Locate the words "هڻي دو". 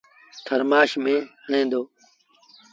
1.45-1.81